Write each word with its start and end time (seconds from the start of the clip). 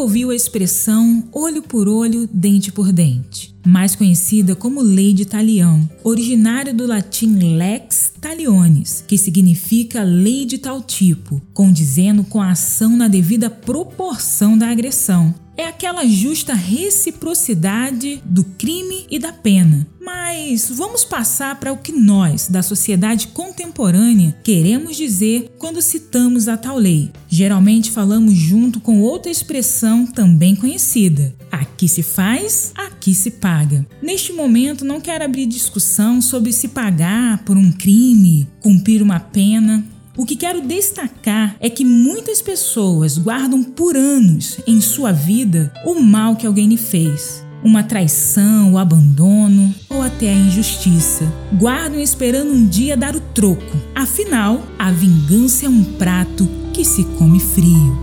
Ouviu 0.00 0.30
a 0.30 0.34
expressão 0.34 1.24
olho 1.32 1.62
por 1.62 1.88
olho, 1.88 2.28
dente 2.32 2.72
por 2.72 2.92
dente, 2.92 3.54
mais 3.66 3.94
conhecida 3.94 4.54
como 4.54 4.80
lei 4.80 5.12
de 5.12 5.24
Talião, 5.24 5.88
originária 6.02 6.72
do 6.72 6.86
latim 6.86 7.56
lex 7.56 8.12
talionis, 8.20 9.04
que 9.06 9.18
significa 9.18 10.02
lei 10.02 10.44
de 10.44 10.58
tal 10.58 10.82
tipo, 10.82 11.40
condizendo 11.52 12.24
com 12.24 12.40
a 12.40 12.50
ação 12.50 12.96
na 12.96 13.08
devida 13.08 13.48
proporção 13.48 14.56
da 14.56 14.68
agressão, 14.68 15.34
é 15.56 15.66
aquela 15.66 16.04
justa 16.06 16.54
reciprocidade 16.54 18.22
do 18.24 18.44
crime 18.44 19.06
e 19.10 19.18
da 19.18 19.32
pena. 19.32 19.86
Mas 20.00 20.68
vamos 20.68 21.02
passar 21.04 21.58
para 21.58 21.72
o 21.72 21.78
que 21.78 21.92
nós, 21.92 22.48
da 22.48 22.62
sociedade 22.62 23.28
contemporânea, 23.28 24.36
queremos 24.44 24.96
dizer 24.96 25.54
quando 25.58 25.80
citamos 25.80 26.46
a 26.46 26.56
tal 26.56 26.76
lei. 26.76 27.10
Geralmente 27.28 27.90
falamos 27.90 28.34
junto 28.34 28.80
com 28.80 29.00
outra 29.00 29.32
expressão 29.32 30.06
também 30.06 30.54
conhecida: 30.54 31.34
aqui 31.50 31.88
se 31.88 32.02
faz, 32.02 32.72
aqui 32.74 33.14
se 33.14 33.30
paga. 33.30 33.86
Neste 34.02 34.32
momento, 34.32 34.84
não 34.84 35.00
quero 35.00 35.24
abrir 35.24 35.46
discussão 35.46 36.20
sobre 36.20 36.52
se 36.52 36.68
pagar 36.68 37.42
por 37.44 37.56
um 37.56 37.72
crime, 37.72 38.46
cumprir 38.60 39.00
uma 39.02 39.20
pena. 39.20 39.84
O 40.16 40.24
que 40.24 40.36
quero 40.36 40.60
destacar 40.60 41.56
é 41.58 41.68
que 41.68 41.84
muitas 41.84 42.40
pessoas 42.40 43.18
guardam 43.18 43.64
por 43.64 43.96
anos 43.96 44.60
em 44.64 44.80
sua 44.80 45.10
vida 45.10 45.72
o 45.84 45.98
mal 45.98 46.36
que 46.36 46.46
alguém 46.46 46.68
lhe 46.68 46.76
fez. 46.76 47.44
Uma 47.64 47.82
traição, 47.82 48.74
o 48.74 48.78
abandono 48.78 49.74
ou 49.88 50.02
até 50.02 50.28
a 50.30 50.34
injustiça. 50.34 51.24
Guardam 51.54 51.98
esperando 51.98 52.52
um 52.52 52.64
dia 52.64 52.96
dar 52.96 53.16
o 53.16 53.20
troco. 53.20 53.76
Afinal, 53.92 54.62
a 54.78 54.92
vingança 54.92 55.66
é 55.66 55.68
um 55.68 55.82
prato 55.82 56.48
que 56.72 56.84
se 56.84 57.02
come 57.18 57.40
frio. 57.40 57.98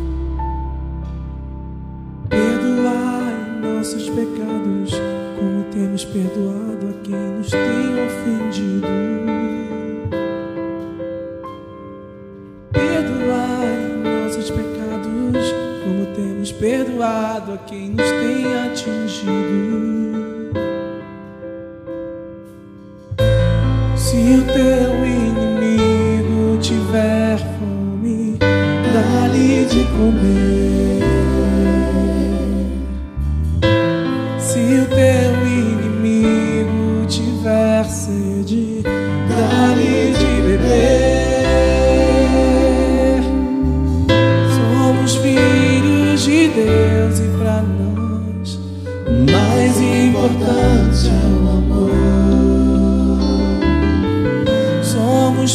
Perdoai 2.28 3.62
nossos 3.62 4.10
pecados, 4.10 4.92
como 5.40 5.64
temos 5.72 6.04
perdoado 6.04 6.71
perdoado 16.62 17.54
a 17.54 17.58
quem 17.58 17.90
nos 17.90 18.06
tem 18.06 18.46
atingido. 18.68 19.32
Se 23.98 24.36
o 24.36 24.44
teu 24.54 25.04
inimigo 25.04 26.60
tiver 26.62 27.40
fome, 27.58 28.38
dá-lhe 28.94 29.66
de 29.66 29.84
comer. 29.86 31.02
Se 34.38 34.60
o 34.60 34.86
teu 34.86 35.31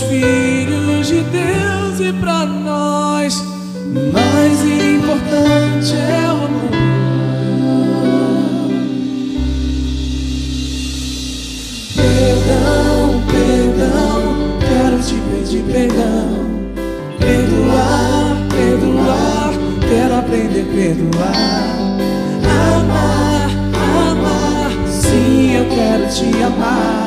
Filhos 0.01 1.09
de 1.09 1.23
Deus 1.23 2.01
e 2.01 2.13
para 2.13 2.47
nós 2.47 3.43
mais 4.13 4.61
importante 4.63 5.95
é 5.95 6.29
o 6.29 6.45
amor. 6.45 6.71
Perdão, 11.97 13.23
perdão, 13.31 14.59
quero 14.61 14.99
te 15.03 15.15
pedir 15.15 15.63
perdão. 15.65 16.47
Perdoar, 17.19 18.37
perdoar 18.51 19.37
Quero 19.89 20.17
aprender 20.17 20.63
a 20.63 20.75
perdoar, 20.75 21.33
amar, 22.75 23.51
amar. 24.11 24.71
Sim, 24.89 25.55
eu 25.55 25.65
quero 25.69 26.09
te 26.09 26.43
amar. 26.43 27.06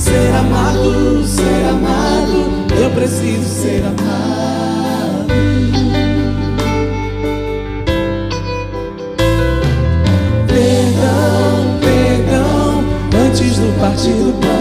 Ser 0.00 0.34
amado, 0.34 1.26
ser 1.26 1.68
amado. 1.68 2.66
Eu 2.82 2.90
preciso 2.92 3.44
ser 3.44 3.84
amado. 3.84 5.26
Perdão, 10.48 11.78
perdão. 11.80 12.84
Antes 13.26 13.58
do 13.58 13.78
partir 13.78 14.12
do 14.12 14.32
pão. 14.40 14.59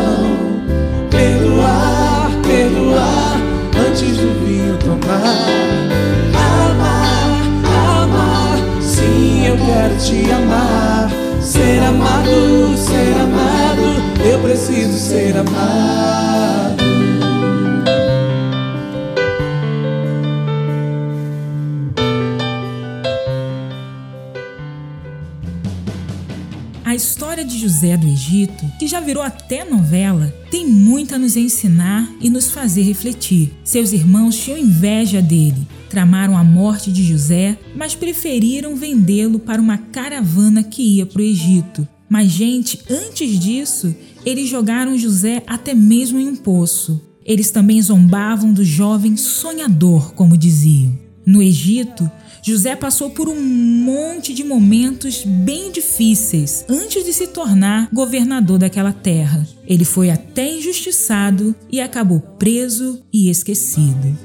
Egito, 28.29 28.65
que 28.77 28.87
já 28.87 28.99
virou 28.99 29.23
até 29.23 29.65
novela, 29.65 30.33
tem 30.51 30.67
muito 30.67 31.15
a 31.15 31.19
nos 31.19 31.35
ensinar 31.35 32.09
e 32.21 32.29
nos 32.29 32.51
fazer 32.51 32.83
refletir. 32.83 33.51
Seus 33.63 33.91
irmãos 33.91 34.35
tinham 34.35 34.57
inveja 34.57 35.21
dele 35.21 35.67
Tramaram 35.89 36.37
a 36.37 36.43
morte 36.43 36.91
de 36.91 37.03
José, 37.03 37.57
mas 37.75 37.95
preferiram 37.95 38.75
vendê-lo 38.75 39.39
para 39.39 39.59
uma 39.59 39.77
caravana 39.77 40.61
que 40.61 40.83
ia 40.83 41.05
para 41.05 41.21
o 41.21 41.25
Egito. 41.25 41.87
Mas, 42.07 42.29
gente, 42.29 42.79
antes 42.87 43.39
disso, 43.39 43.95
eles 44.23 44.47
jogaram 44.47 44.97
José 44.97 45.41
até 45.47 45.73
mesmo 45.73 46.19
em 46.19 46.27
um 46.27 46.35
poço. 46.35 47.01
Eles 47.25 47.49
também 47.49 47.81
zombavam 47.81 48.53
do 48.53 48.63
jovem 48.63 49.17
sonhador, 49.17 50.13
como 50.13 50.37
diziam. 50.37 51.08
No 51.29 51.43
Egito, 51.43 52.09
José 52.41 52.75
passou 52.75 53.11
por 53.11 53.29
um 53.29 53.39
monte 53.39 54.33
de 54.33 54.43
momentos 54.43 55.23
bem 55.23 55.71
difíceis 55.71 56.65
antes 56.67 57.05
de 57.05 57.13
se 57.13 57.27
tornar 57.27 57.87
governador 57.93 58.57
daquela 58.57 58.91
terra. 58.91 59.47
Ele 59.67 59.85
foi 59.85 60.09
até 60.09 60.51
injustiçado 60.51 61.53
e 61.71 61.79
acabou 61.79 62.19
preso 62.19 62.99
e 63.13 63.29
esquecido. 63.29 64.17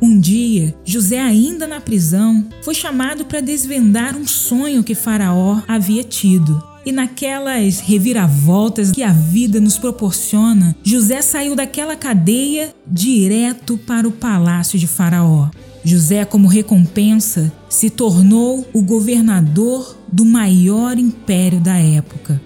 Um 0.00 0.20
dia, 0.20 0.72
José, 0.84 1.18
ainda 1.18 1.66
na 1.66 1.80
prisão, 1.80 2.46
foi 2.62 2.72
chamado 2.76 3.24
para 3.24 3.40
desvendar 3.40 4.16
um 4.16 4.24
sonho 4.24 4.84
que 4.84 4.94
Faraó 4.94 5.62
havia 5.66 6.04
tido. 6.04 6.62
E 6.86 6.92
naquelas 6.92 7.80
reviravoltas 7.80 8.92
que 8.92 9.02
a 9.02 9.10
vida 9.10 9.60
nos 9.60 9.76
proporciona, 9.76 10.76
José 10.84 11.20
saiu 11.20 11.56
daquela 11.56 11.96
cadeia 11.96 12.72
direto 12.86 13.76
para 13.76 14.06
o 14.06 14.12
palácio 14.12 14.78
de 14.78 14.86
Faraó. 14.86 15.50
José, 15.84 16.24
como 16.24 16.46
recompensa, 16.46 17.52
se 17.68 17.90
tornou 17.90 18.64
o 18.72 18.80
governador 18.82 19.98
do 20.12 20.24
maior 20.24 20.96
império 20.96 21.60
da 21.60 21.76
época. 21.76 22.40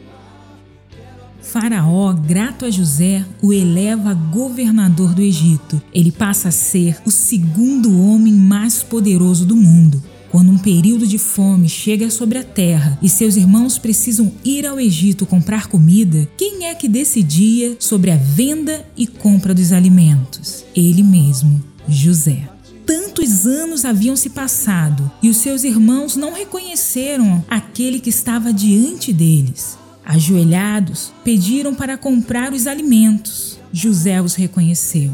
Faraó, 1.43 2.13
grato 2.15 2.65
a 2.65 2.71
José, 2.71 3.23
o 3.43 3.53
eleva 3.53 4.13
a 4.13 4.15
governador 4.15 5.15
do 5.15 5.21
Egito. 5.21 5.83
Ele 5.93 6.11
passa 6.11 6.49
a 6.49 6.53
ser 6.53 6.97
o 7.05 7.11
segundo 7.11 8.01
homem 8.01 8.33
mais 8.33 8.83
poderoso 8.83 9.45
do 9.45 9.57
mundo. 9.57 10.03
Quando 10.31 10.53
um 10.53 10.59
período 10.59 11.09
de 11.09 11.19
fome 11.19 11.69
chega 11.69 12.09
sobre 12.09 12.39
a 12.39 12.45
terra 12.45 12.97
e 13.03 13.09
seus 13.09 13.35
irmãos 13.35 13.79
precisam 13.79 14.33
ir 14.45 14.65
ao 14.65 14.79
Egito 14.79 15.27
comprar 15.27 15.67
comida, 15.67 16.29
quem 16.37 16.67
é 16.67 16.75
que 16.75 16.89
decidia 16.89 17.77
sobre 17.81 18.13
a 18.13 18.17
venda 18.17 18.87
e 18.97 19.09
compra 19.09 19.53
dos 19.53 19.73
alimentos? 19.73 20.65
Ele 20.75 21.03
mesmo, 21.03 21.61
José. 21.89 22.49
Tantos 22.87 23.45
anos 23.45 23.85
haviam 23.85 24.15
se 24.15 24.31
passado 24.31 25.11
e 25.21 25.29
os 25.29 25.39
seus 25.39 25.65
irmãos 25.65 26.15
não 26.15 26.33
reconheceram 26.33 27.45
aquele 27.49 27.99
que 27.99 28.11
estava 28.11 28.53
diante 28.53 29.13
deles. 29.13 29.77
Ajoelhados, 30.05 31.13
pediram 31.25 31.75
para 31.75 31.97
comprar 31.97 32.53
os 32.53 32.69
alimentos. 32.69 33.59
José 33.73 34.23
os 34.23 34.35
reconheceu. 34.35 35.13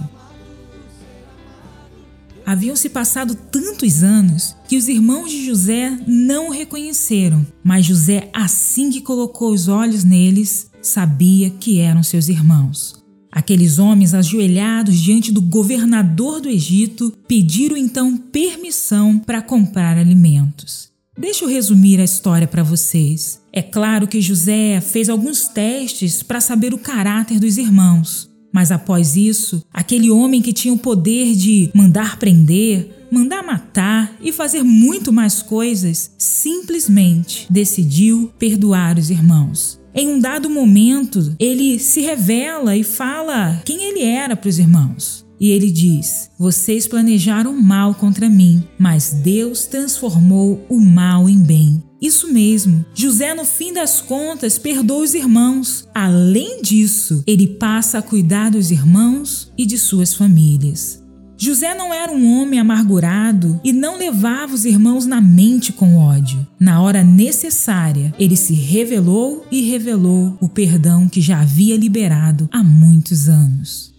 Haviam 2.46 2.76
se 2.76 2.88
passado 2.88 3.34
tantos 3.34 4.04
anos 4.04 4.54
que 4.68 4.76
os 4.76 4.86
irmãos 4.86 5.32
de 5.32 5.44
José 5.44 5.98
não 6.06 6.46
o 6.46 6.52
reconheceram, 6.52 7.44
mas 7.64 7.84
José, 7.84 8.30
assim 8.32 8.88
que 8.88 9.00
colocou 9.00 9.52
os 9.52 9.66
olhos 9.66 10.04
neles, 10.04 10.70
sabia 10.80 11.50
que 11.50 11.80
eram 11.80 12.04
seus 12.04 12.28
irmãos. 12.28 13.04
Aqueles 13.32 13.80
homens 13.80 14.14
ajoelhados 14.14 14.96
diante 14.96 15.32
do 15.32 15.40
governador 15.42 16.40
do 16.40 16.48
Egito 16.48 17.12
pediram 17.26 17.76
então 17.76 18.16
permissão 18.16 19.18
para 19.18 19.42
comprar 19.42 19.98
alimentos. 19.98 20.88
Deixa 21.18 21.44
eu 21.44 21.48
resumir 21.48 22.00
a 22.00 22.04
história 22.04 22.46
para 22.46 22.62
vocês. 22.62 23.40
É 23.52 23.60
claro 23.60 24.06
que 24.06 24.20
José 24.20 24.80
fez 24.80 25.08
alguns 25.08 25.48
testes 25.48 26.22
para 26.22 26.40
saber 26.40 26.72
o 26.72 26.78
caráter 26.78 27.40
dos 27.40 27.58
irmãos. 27.58 28.25
Mas 28.52 28.70
após 28.70 29.16
isso, 29.16 29.62
aquele 29.72 30.10
homem 30.10 30.40
que 30.40 30.52
tinha 30.52 30.72
o 30.72 30.78
poder 30.78 31.34
de 31.34 31.70
mandar 31.74 32.18
prender, 32.18 33.06
mandar 33.10 33.42
matar 33.42 34.16
e 34.20 34.32
fazer 34.32 34.62
muito 34.62 35.12
mais 35.12 35.42
coisas, 35.42 36.12
simplesmente 36.18 37.46
decidiu 37.50 38.32
perdoar 38.38 38.98
os 38.98 39.10
irmãos. 39.10 39.80
Em 39.94 40.08
um 40.08 40.20
dado 40.20 40.50
momento, 40.50 41.34
ele 41.38 41.78
se 41.78 42.02
revela 42.02 42.76
e 42.76 42.84
fala 42.84 43.62
quem 43.64 43.82
ele 43.82 44.02
era 44.02 44.36
para 44.36 44.48
os 44.48 44.58
irmãos. 44.58 45.26
E 45.40 45.50
ele 45.50 45.70
diz: 45.70 46.30
Vocês 46.38 46.86
planejaram 46.86 47.54
mal 47.60 47.94
contra 47.94 48.28
mim, 48.28 48.62
mas 48.78 49.12
Deus 49.12 49.66
transformou 49.66 50.64
o 50.68 50.78
mal 50.80 51.28
em 51.28 51.38
bem. 51.38 51.82
Isso 52.00 52.32
mesmo, 52.32 52.84
José, 52.94 53.34
no 53.34 53.44
fim 53.44 53.72
das 53.72 54.00
contas, 54.00 54.58
perdoa 54.58 55.02
os 55.02 55.14
irmãos. 55.14 55.88
Além 55.94 56.60
disso, 56.60 57.22
ele 57.26 57.46
passa 57.46 57.98
a 57.98 58.02
cuidar 58.02 58.50
dos 58.50 58.70
irmãos 58.70 59.50
e 59.56 59.64
de 59.64 59.78
suas 59.78 60.14
famílias. 60.14 61.02
José 61.38 61.74
não 61.74 61.92
era 61.92 62.10
um 62.12 62.40
homem 62.40 62.58
amargurado 62.58 63.60
e 63.62 63.70
não 63.72 63.98
levava 63.98 64.54
os 64.54 64.64
irmãos 64.64 65.04
na 65.04 65.20
mente 65.20 65.70
com 65.72 65.96
ódio. 65.96 66.46
Na 66.58 66.80
hora 66.80 67.04
necessária, 67.04 68.14
ele 68.18 68.36
se 68.36 68.54
revelou 68.54 69.46
e 69.50 69.68
revelou 69.68 70.36
o 70.40 70.48
perdão 70.48 71.08
que 71.08 71.20
já 71.20 71.40
havia 71.40 71.76
liberado 71.76 72.48
há 72.50 72.64
muitos 72.64 73.28
anos. 73.28 73.94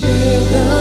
Perdão, 0.00 0.73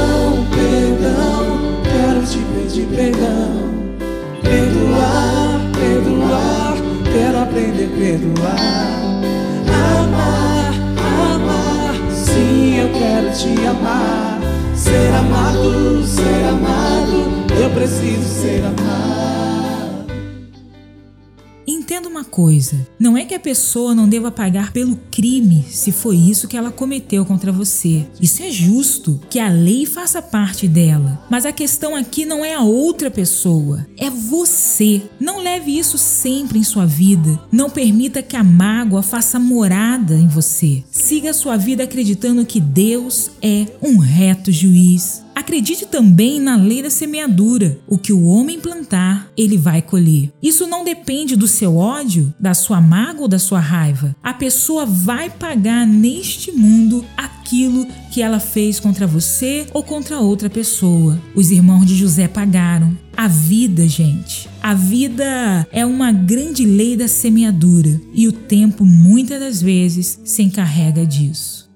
Entenda 22.04 22.20
uma 22.20 22.26
coisa: 22.26 22.86
não 23.00 23.18
é 23.18 23.24
que 23.24 23.34
a 23.34 23.40
pessoa 23.40 23.96
não 23.96 24.10
deva 24.10 24.30
pagar 24.30 24.74
pelo 24.74 24.98
crime 25.10 25.64
se 25.70 25.90
foi 25.90 26.18
isso 26.18 26.50
que 26.50 26.58
ela 26.58 26.70
cometeu 26.70 27.26
contra 27.26 27.50
você. 27.50 28.06
Isso 28.20 28.44
é 28.44 28.52
justo, 28.52 29.22
que 29.30 29.40
a 29.40 29.48
lei 29.48 29.86
faça 29.86 30.22
parte 30.22 30.68
dela. 30.68 31.24
Mas 31.30 31.46
a 31.46 31.54
questão 31.54 31.96
aqui 31.96 32.26
não 32.26 32.44
é 32.44 32.56
a 32.56 32.62
outra 32.62 33.10
pessoa, 33.10 33.88
é 33.98 34.10
você. 34.10 35.02
Não 35.18 35.42
leve 35.42 35.78
isso 35.78 35.98
sempre 35.98 36.60
em 36.60 36.64
sua 36.64 36.86
vida. 36.86 37.40
Não 37.50 37.70
permita 37.70 38.22
que 38.22 38.36
a 38.36 38.44
mágoa 38.44 39.02
faça 39.02 39.40
morada 39.40 40.16
em 40.16 40.28
você. 40.28 40.84
Siga 40.92 41.32
sua 41.32 41.56
vida 41.56 41.84
acreditando 41.84 42.46
que 42.46 42.60
Deus 42.60 43.32
é 43.42 43.66
um 43.82 43.98
reto 43.98 44.52
juiz. 44.52 45.23
Acredite 45.36 45.86
também 45.86 46.40
na 46.40 46.56
lei 46.56 46.84
da 46.84 46.90
semeadura. 46.90 47.80
O 47.88 47.98
que 47.98 48.14
o 48.14 48.26
homem 48.26 48.60
plantar, 48.60 49.32
ele 49.36 49.58
vai 49.58 49.82
colher. 49.82 50.32
Isso 50.42 50.68
não 50.68 50.84
depende 50.84 51.36
do 51.36 51.48
seu 51.48 51.76
ódio, 51.76 52.34
da 52.40 52.54
sua 52.54 52.80
mágoa 52.80 53.24
ou 53.24 53.28
da 53.28 53.40
sua 53.40 53.60
raiva. 53.60 54.16
A 54.22 54.34
pessoa 54.34 54.86
vai 54.86 55.30
pagar 55.30 55.88
neste 55.88 56.52
mundo 56.52 57.04
aquilo 57.18 57.86
que 58.12 58.22
ela 58.22 58.40
fez 58.40 58.80
contra 58.80 59.08
você 59.08 59.66
ou 59.74 59.84
contra 59.84 60.20
outra 60.20 60.50
pessoa. 60.50 61.20
Os 61.36 61.52
irmãos 61.52 61.86
de 61.86 61.96
José 61.96 62.28
pagaram. 62.28 62.98
A 63.16 63.28
vida, 63.28 63.88
gente. 63.88 64.50
A 64.62 64.74
vida 64.74 65.68
é 65.72 65.86
uma 65.86 66.12
grande 66.12 66.66
lei 66.66 66.96
da 66.96 67.08
semeadura 67.08 68.02
e 68.14 68.28
o 68.28 68.32
tempo 68.32 68.86
muitas 68.86 69.40
das 69.40 69.62
vezes 69.62 70.20
se 70.24 70.42
encarrega 70.42 71.06
disso. 71.06 71.70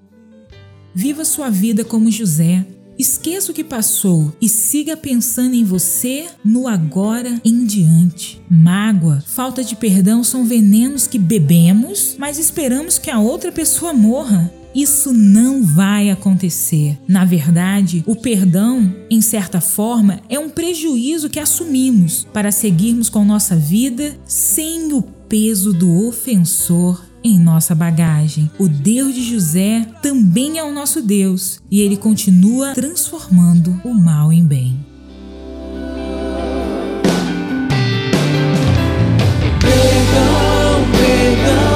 Viva 0.94 1.24
sua 1.24 1.48
vida 1.48 1.84
como 1.84 2.10
José, 2.10 2.66
Esqueça 2.98 3.52
o 3.52 3.54
que 3.54 3.62
passou 3.62 4.32
e 4.40 4.48
siga 4.48 4.96
pensando 4.96 5.54
em 5.54 5.62
você 5.62 6.26
no 6.44 6.66
agora 6.66 7.40
em 7.44 7.64
diante. 7.64 8.42
Mágoa, 8.50 9.22
falta 9.24 9.62
de 9.62 9.76
perdão 9.76 10.24
são 10.24 10.44
venenos 10.44 11.06
que 11.06 11.16
bebemos, 11.16 12.16
mas 12.18 12.38
esperamos 12.38 12.98
que 12.98 13.08
a 13.08 13.20
outra 13.20 13.52
pessoa 13.52 13.92
morra. 13.92 14.52
Isso 14.74 15.12
não 15.12 15.62
vai 15.62 16.10
acontecer. 16.10 16.98
Na 17.06 17.24
verdade, 17.24 18.02
o 18.04 18.16
perdão, 18.16 18.92
em 19.08 19.20
certa 19.20 19.60
forma, 19.60 20.20
é 20.28 20.38
um 20.38 20.50
prejuízo 20.50 21.30
que 21.30 21.40
assumimos 21.40 22.26
para 22.32 22.50
seguirmos 22.50 23.08
com 23.08 23.24
nossa 23.24 23.54
vida 23.54 24.18
sem 24.26 24.92
o 24.92 25.02
peso 25.02 25.72
do 25.72 26.06
ofensor 26.06 27.07
em 27.22 27.38
nossa 27.38 27.74
bagagem. 27.74 28.50
O 28.58 28.68
Deus 28.68 29.14
de 29.14 29.22
José 29.22 29.86
também 30.02 30.58
é 30.58 30.64
o 30.64 30.72
nosso 30.72 31.02
Deus 31.02 31.60
e 31.70 31.80
ele 31.80 31.96
continua 31.96 32.74
transformando 32.74 33.80
o 33.84 33.92
mal 33.92 34.32
em 34.32 34.44
bem. 34.44 34.78
Perdão, 39.60 40.84
perdão, 40.92 41.67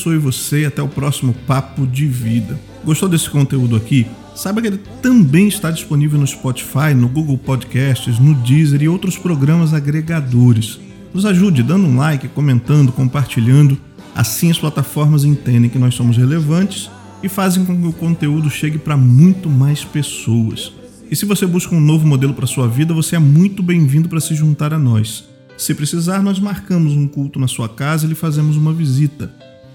abençoe 0.00 0.16
você 0.16 0.62
e 0.62 0.64
até 0.64 0.82
o 0.82 0.88
próximo 0.88 1.34
Papo 1.46 1.86
de 1.86 2.06
Vida. 2.06 2.58
Gostou 2.84 3.08
desse 3.08 3.28
conteúdo 3.28 3.76
aqui? 3.76 4.06
Saiba 4.34 4.62
que 4.62 4.68
ele 4.68 4.80
também 5.02 5.48
está 5.48 5.70
disponível 5.70 6.18
no 6.18 6.26
Spotify, 6.26 6.94
no 6.96 7.08
Google 7.08 7.36
Podcasts, 7.36 8.18
no 8.18 8.34
Deezer 8.34 8.82
e 8.82 8.88
outros 8.88 9.18
programas 9.18 9.74
agregadores. 9.74 10.80
Nos 11.12 11.26
ajude 11.26 11.62
dando 11.62 11.86
um 11.86 11.98
like, 11.98 12.28
comentando, 12.28 12.92
compartilhando. 12.92 13.78
Assim 14.14 14.50
as 14.50 14.58
plataformas 14.58 15.24
entendem 15.24 15.68
que 15.68 15.78
nós 15.78 15.94
somos 15.94 16.16
relevantes 16.16 16.90
e 17.22 17.28
fazem 17.28 17.64
com 17.64 17.78
que 17.78 17.86
o 17.86 17.92
conteúdo 17.92 18.48
chegue 18.48 18.78
para 18.78 18.96
muito 18.96 19.50
mais 19.50 19.84
pessoas. 19.84 20.72
E 21.10 21.16
se 21.16 21.26
você 21.26 21.44
busca 21.44 21.74
um 21.74 21.80
novo 21.80 22.06
modelo 22.06 22.32
para 22.32 22.46
sua 22.46 22.66
vida, 22.66 22.94
você 22.94 23.16
é 23.16 23.18
muito 23.18 23.62
bem-vindo 23.62 24.08
para 24.08 24.20
se 24.20 24.34
juntar 24.34 24.72
a 24.72 24.78
nós. 24.78 25.28
Se 25.58 25.74
precisar, 25.74 26.22
nós 26.22 26.38
marcamos 26.38 26.92
um 26.94 27.06
culto 27.06 27.38
na 27.38 27.46
sua 27.46 27.68
casa 27.68 28.06
e 28.06 28.08
lhe 28.08 28.14
fazemos 28.14 28.56
uma 28.56 28.72
visita. 28.72 29.30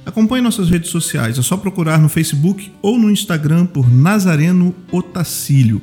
Acompanhe 0.06 0.44
nossas 0.44 0.70
redes 0.70 0.92
sociais, 0.92 1.40
é 1.40 1.42
só 1.42 1.58
procurar 1.58 2.00
no 2.00 2.08
Facebook 2.08 2.72
ou 2.82 3.00
no 3.00 3.10
Instagram 3.10 3.66
por 3.66 3.92
Nazareno 3.92 4.74
Otacílio. 4.92 5.82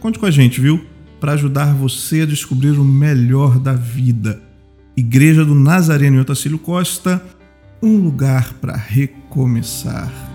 Conte 0.00 0.18
com 0.18 0.26
a 0.26 0.30
gente, 0.30 0.60
viu? 0.60 0.84
Para 1.18 1.32
ajudar 1.32 1.72
você 1.74 2.20
a 2.22 2.26
descobrir 2.26 2.78
o 2.78 2.84
melhor 2.84 3.58
da 3.58 3.72
vida. 3.72 4.42
Igreja 4.94 5.44
do 5.44 5.54
Nazareno 5.54 6.20
Otacílio 6.20 6.58
Costa, 6.58 7.24
um 7.82 7.96
lugar 7.96 8.52
para 8.60 8.76
recomeçar. 8.76 10.33